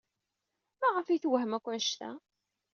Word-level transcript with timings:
Maɣef 0.79 1.07
ay 1.07 1.19
tewhem 1.19 1.55
akk 1.57 1.67
anect-a? 1.73 2.11